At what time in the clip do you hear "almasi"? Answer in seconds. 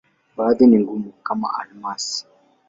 1.59-2.25